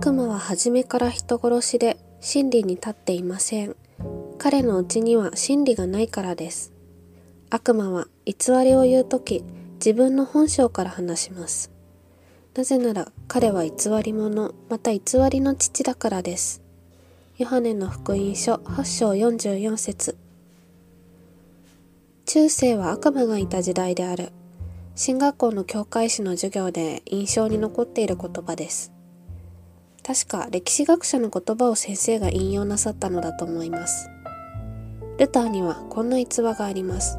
[0.00, 3.74] 悪魔は初めから人殺しで真理に立っていません。
[4.38, 6.72] 彼のうちには真理がないからです。
[7.50, 9.42] 悪魔は偽りを言うとき、
[9.84, 11.72] 自分の本性から話します。
[12.54, 15.00] なぜなら彼は偽り者、また偽
[15.32, 16.62] りの父だからです。
[17.36, 20.16] ヨハネの福音書8章44節
[22.24, 24.30] 中世は悪魔がいた時代である。
[24.94, 28.92] 進学校の教会史の授業で印象に残っている言葉です。
[30.08, 34.08] 確か歴史学者の言葉を先生が引用なさったのだと思います。
[35.18, 37.18] ルターにはこんな逸話があります。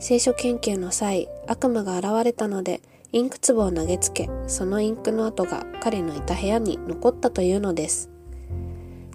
[0.00, 8.10] 聖書研究の際、悪魔が現れたので、インク壺を投げつけ、そのインクの跡が彼のいた部屋に残ったというのです。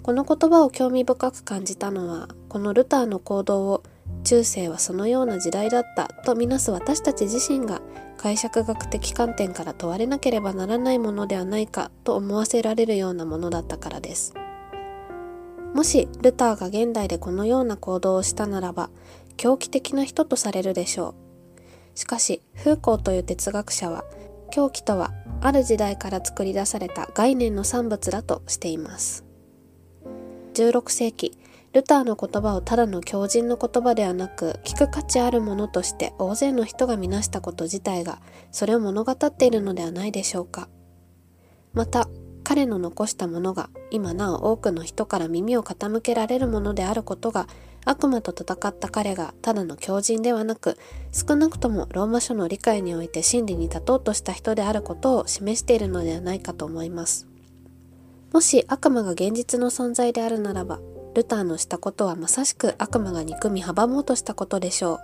[0.02, 3.82] この言葉を興味深く感じたのは、このルターの行動を
[4.24, 7.82] 中世はそのような時代だったとみなす私たち自身が
[8.16, 14.34] 解釈学的観点から問われなければならないものではないかと思わせられるようなものだったからです。
[15.74, 18.90] もしルターが現代でこのような行動をしたならば
[19.36, 21.98] 狂気的な人とされるでしょう。
[21.98, 24.04] しかし、フーコーという哲学者は、
[24.50, 29.24] 狂気とはある時代から作り出された概念の産物だとしています。
[30.54, 31.36] 16世紀、
[31.72, 38.20] ルターの言葉をただの強靭の言葉ではなく、聞く価値あるものとして大勢の人が見なしたこと自体が、
[38.50, 40.68] それを物語っているのではないでしょうか。
[41.72, 42.08] また、
[42.44, 47.46] 彼の残したものが今なお多くの人から耳を傾けられるものであることが
[47.84, 50.76] 悪魔と戦った彼がただの狂人ではなく
[51.12, 57.28] 少なくともローマ書の理解において真理に立とうとした人であることを示しているのではないかと思います
[58.32, 60.80] もし悪魔が現実の存在であるならば
[61.14, 65.00] ルターのしたことはまさしく悪魔が憎み阻もうとしたことでしょう。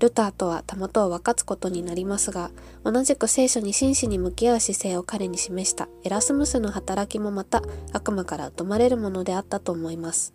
[0.00, 2.52] ルターとはたもとを分かつことになりますが
[2.84, 5.88] 同じく聖書に真摯に向き合う姿勢を彼に示した。
[6.04, 10.34] エラスムスの働きもまた悪魔から疎まれるものであったと思います。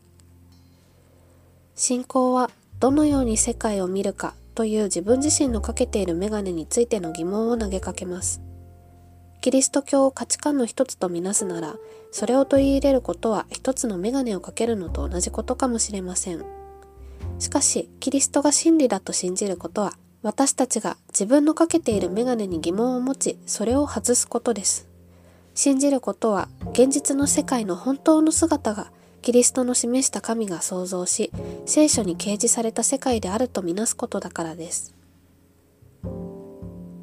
[1.75, 8.41] 信仰はどのように世界を見るかという自分自身のかけているメガネについての疑問を投げかけます。
[9.43, 11.75] キリスト教を価値観の一つとみなすなら、
[12.13, 16.45] それを取り入れることは一つのメガネをかけるのと同じことかもしれません。
[17.39, 24.87] しかし、キリストが真理だと信じることは、私たちが自分のかけているメガネに疑問を持ち、それを外すことです。
[25.55, 31.33] 信じることは、現実の世界の本当の姿がキリストの示した神が創造し、
[31.65, 34.95] 聖書に掲示された世界であるとみなすことだからです。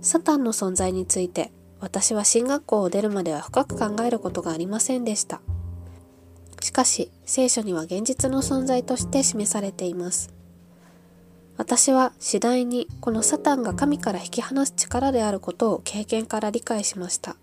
[0.01, 5.41] サタンの存在について、私は進学校を出るまでは深く考えることがありませんでした。
[6.63, 10.31] しかし、聖書には現実の存在として示されています。
[11.57, 17.37] 私は次第にこのサタンが神から引き離す力であることを経験から理解しました。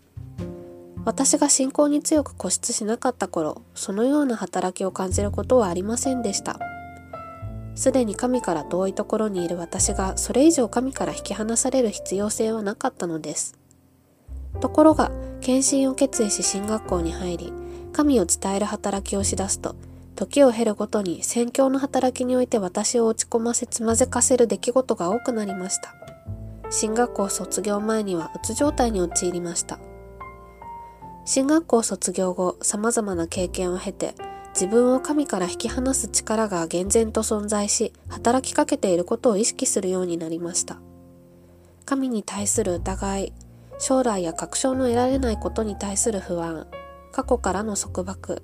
[1.06, 6.60] 私が信仰に強く固執しなかった頃、そのような働きを感じることはありませんでした。
[7.76, 13.56] すでに神から遠いところにいる私がそれ以上神から引き離される必要性はなかったのです。
[14.58, 17.54] ところが、献身を決意し進学校に入り、
[17.94, 19.76] 神を伝える働きをしだすと、
[20.16, 25.94] 時を経るごとに宣教の働きにおいて私を落ち込ませつまぜかせる出来事が多くなりました。
[26.70, 29.80] 進学校卒業前にはうつ状態に陥りました。
[31.26, 34.16] 進学校卒業後、様々な経験を経て、
[34.54, 40.80] 自分を神から引き離す力が厳然と存在し、働きかけていることを意識するようになりました。
[41.86, 43.34] 神に対する疑い、
[43.80, 46.68] 将来や確証の得られないことに対する不安、
[47.12, 48.44] 過去からの束縛、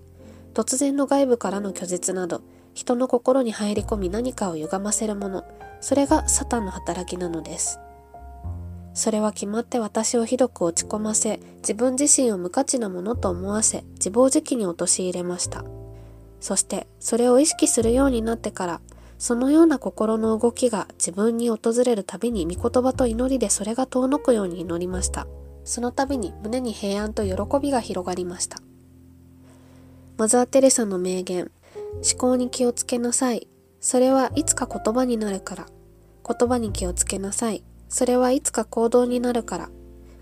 [0.53, 2.41] 突然の外部からの拒絶など、
[2.73, 5.43] 人の心に入り込み何かを歪ませるもの、
[5.81, 7.79] それがサタンの働きなのです。
[8.93, 15.65] それは決まって私をひどく落ち込ませ、自分自身を無価値なものと思わせ、自暴自棄に陥れました。
[16.39, 18.81] そして、それを意識するようになってから、
[19.23, 25.27] そのような心の動きが自分に訪れるたびに御言葉と祈りでそれが遠のくように祈りました。
[25.63, 28.57] その度に胸に平安と喜びが広がりました。
[30.17, 31.49] マザー・テレサの名言、
[31.93, 33.47] 思考に気をつけなさい。
[33.79, 35.67] それはいつか言葉になるから。
[36.27, 37.63] 言葉に気をつけなさい。
[37.87, 39.69] それはいつか行動になるから。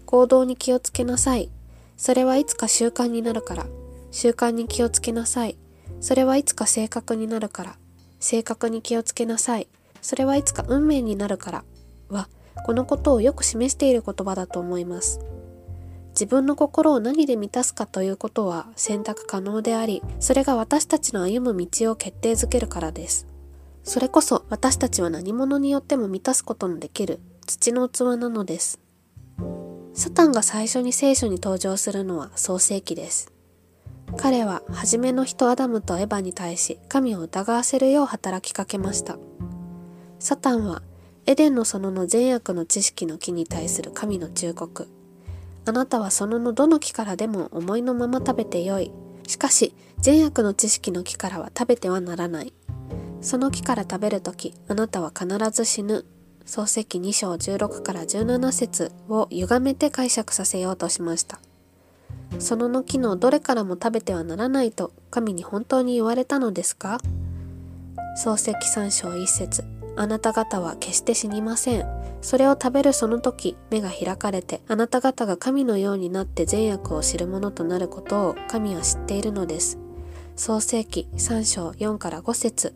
[0.06, 1.50] 行動に気をつけなさい。
[1.98, 3.66] それはいつか習慣になるから。
[4.12, 5.58] 習慣に気をつけなさい。
[6.02, 7.81] それはいつか性格になるから。
[8.22, 9.68] 性格に気をつけなさい。
[10.02, 11.64] それはいつか運命になるから。
[12.10, 12.30] は、
[12.66, 15.20] このことをよく示している言葉だと思います。
[16.12, 23.28] 自分の心を何で満たすかということは選択可能であり、それが私たちの歩む道を決定づけるからです。
[23.84, 28.80] それこそ私たちは何者によっても満たすことのできる土の器なのです。
[29.94, 33.31] サタンが最初に聖書に登場するのは創世記です。
[34.18, 39.18] 彼は初めの人アダムとエヴァに対し神を疑わせるよう働きかけました。
[40.20, 40.82] サタンは
[41.26, 44.88] エデンの園の善悪の知識の木に対する神の忠告。
[45.66, 48.92] あなたは園のどの木からでも思いのまま食べてよい。
[49.28, 52.54] しかし善悪の知識の木からは食べてはならない。
[53.22, 56.06] その木から食べるとき、あなたは必ず死ぬ。
[56.46, 61.40] 漱石2章16から17節を歪めて解釈させようとしました。
[62.40, 67.00] そのの木のどれからも食べてはならないと神に本当に言われたのですか？
[68.18, 69.64] 漱石3章1節
[69.96, 71.86] あなた方は決して死にません。
[72.22, 79.80] それを食べるその時、目が開かれて、あなた方が神のようになって善悪を知る者となることを神は知っているのです。
[80.36, 82.74] 創世記3章4から5節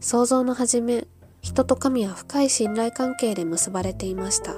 [0.00, 1.06] 創造の始め、
[1.42, 4.54] 人と神は深い信頼関係で結ばれていました。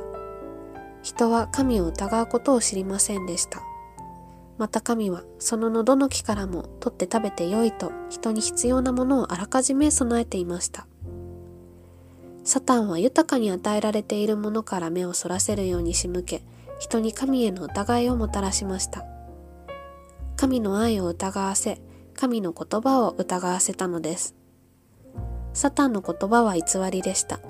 [1.04, 3.62] 人は神を疑うことを知りませんでした。
[4.56, 10.86] また神はその喉の木からも取って食べてよいと人に必要なものをあらかじめ備えていました。
[12.42, 16.42] サタンは豊かに与えられているものから目をそらせるように仕向け、
[16.78, 19.04] 人に神への疑いをもたらしました。
[20.36, 21.82] 神の愛を疑わせ、
[22.14, 24.34] 神の言葉を疑わせたのです。
[25.52, 27.40] サタンの言葉は偽りでした。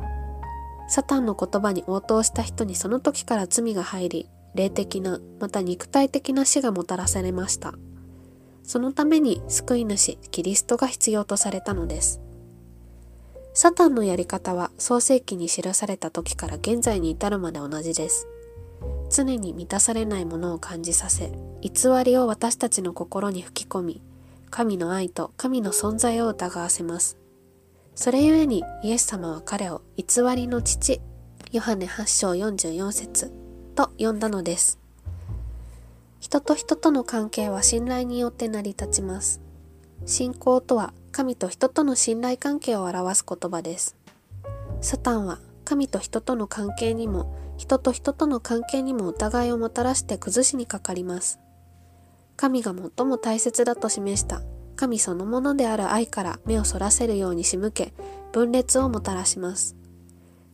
[0.88, 7.74] サタンの言葉に応答した人にその時から罪が入り、霊的な、また肉体的な死がもたらされました。
[8.62, 12.20] そのために救い主、キリストが必要とされたのです。
[13.52, 18.26] サタンのやり方は創世記に記された時から現在に至るまで同じです。
[19.10, 21.70] 常に満たされないものを感じさせ、偽
[22.04, 24.02] りを私たちの心に吹き込み、
[24.50, 27.16] 神の愛と神の存在を疑わせます。
[27.94, 30.04] それゆえにイエス様は彼を偽
[30.34, 31.00] りの父、
[31.52, 33.32] ヨハネ8章44節
[33.76, 34.80] と呼んだのです。
[36.18, 39.40] 人と人との関係は信頼によって成り立ちます。
[40.06, 43.96] 信仰とは神と人との信頼関係を表す言葉です。
[44.80, 51.38] サタンは神と人との関係にも人と人との関係にも疑いをもたらして崩しにかかります。
[52.36, 54.42] 神が最も大切だと示した
[54.74, 57.94] 神そのものである愛から目をそらせるように仕向け
[58.32, 59.76] 分裂をもたらします。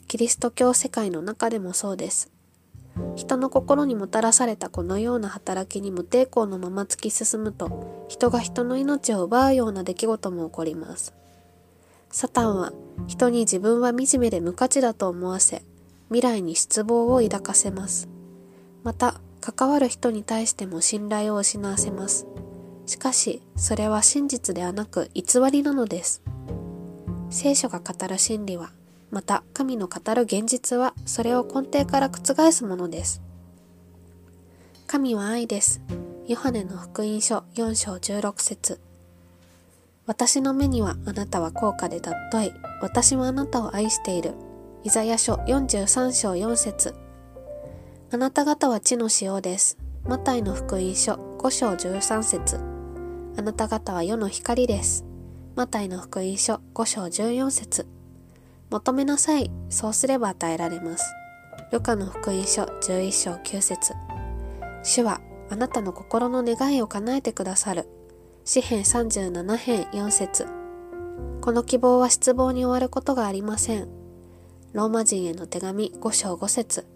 [0.07, 2.31] キリスト教世界の中でもそうです。
[3.17, 11.15] 人の心にもたらされたこのような働きに無抵抗のまま突き進むと人が人の命を奪うような出来事も起こります
[12.11, 12.73] サタンは
[13.07, 15.63] 人に自分は惨めで無価値だと思わせ
[16.09, 18.09] 未来に失望を抱かせます
[18.83, 22.27] また関わる人に対しても信頼を失わせます
[22.87, 26.23] しかしそれは真実ではなく偽りなのです
[27.31, 28.71] 聖書が語る真理は
[29.11, 33.21] また神の語る現実はそれを根底から覆すものです。
[34.87, 35.81] 神は愛です。
[36.29, 38.81] ヨハネの福音書4章16節
[40.07, 42.53] 私の目にはあなたは高価で尊い。
[42.81, 44.35] 私もあなたを愛している。
[44.85, 46.95] イザヤ書43章4節
[48.13, 49.77] あなた方は地の塩です。
[50.05, 52.61] マタイの福音書5章13節
[53.39, 55.07] あなた方は世の光です。
[55.57, 57.87] マタイの福音書5章14節
[58.69, 59.51] 求めなさい。
[59.71, 61.15] そうすれば与えられます。
[61.73, 63.95] ルカの福音書11章9節
[64.83, 67.89] 主はあなたの心の願いを叶えてくださる。
[68.45, 70.47] 詩編37編4節
[71.41, 73.89] この希望は失望に終わることがありません。
[74.75, 76.87] ローマ人への手紙5章5節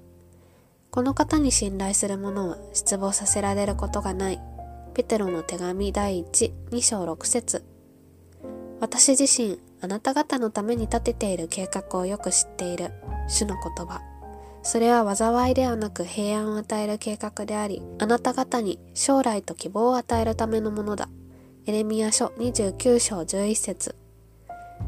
[0.95, 4.41] この方に信頼する者は失望させられることがない。
[4.95, 7.65] ペテロの手紙第1、2章6節
[8.79, 12.93] 私自身、あなた方のために立てている計画をよく知っている
[13.27, 14.03] 主の言葉。
[14.63, 21.09] それは災いではなく平安を与える計画であり、あなた方に将来と希望を与えるためのものだ。
[21.67, 23.97] エレミア書29章11節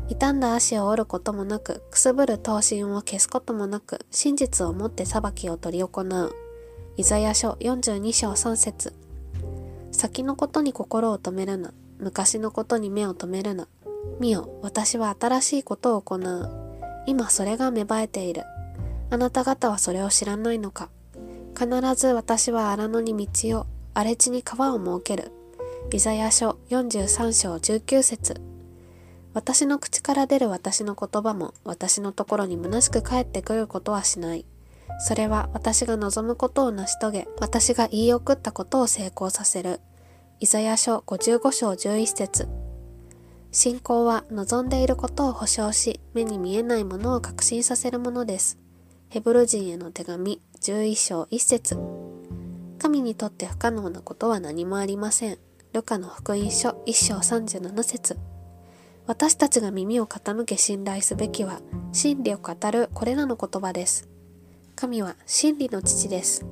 [0.09, 6.35] 傷んだ足を折ることもなく、くすぶる刀身を消すこともなく、真実をもって裁きを執り行う。
[6.97, 8.95] イザヤ書42章3節
[9.91, 11.73] 先のことに心を止めるな。
[11.99, 13.67] 昔のことに目を留めるな。
[14.21, 16.51] 見よ、私は新しいことを行う。
[17.07, 18.45] 今それが芽生えている。
[19.11, 20.89] あなた方はそれを知らないのか。
[21.59, 25.33] 必ず私は荒野に道を、荒れ地に川を設ける。
[25.93, 28.41] イザヤ書43章19節
[29.37, 34.47] 私の口から出る私の言葉も私のところに虚しく帰ってくることはしない。
[34.99, 39.81] それは私が望むことを成し遂げ、私が言い送ったことを成功させる。
[40.41, 42.49] イザヤ書55章11節
[43.53, 48.59] 信仰は望んでいることを保証し、目に見えないものを確信させるものです。
[49.11, 51.77] ヘブル人への手紙11章1節
[52.79, 55.37] 神にとって不可能なことは何もありません。
[55.75, 58.17] ルカの福音書1章37節
[59.07, 61.61] 私たちが耳を傾け信頼すべきは
[61.93, 64.09] 真理を語るこれらの言葉です。
[64.75, 66.45] 神は真理の父です。